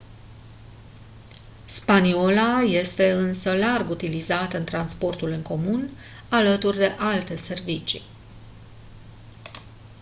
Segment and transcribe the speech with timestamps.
[1.65, 5.89] spaniola este însă larg utilizată în transportul în comun
[6.29, 8.03] alături de alte servicii